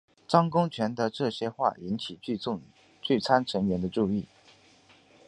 [0.27, 4.25] 张公权的这些话引起聚餐成员的注意。